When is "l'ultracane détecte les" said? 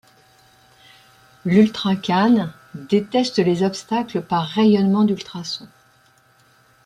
1.45-3.61